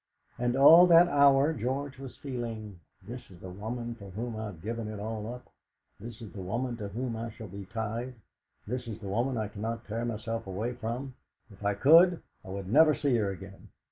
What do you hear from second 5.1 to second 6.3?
up. This